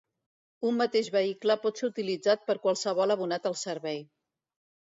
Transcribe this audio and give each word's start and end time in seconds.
Un 0.69 0.79
mateix 0.81 1.09
vehicle 1.15 1.57
pot 1.67 1.83
ser 1.83 1.91
utilitzat 1.91 2.49
per 2.49 2.57
qualsevol 2.65 3.17
abonat 3.19 3.49
al 3.51 3.59
servei. 3.69 4.05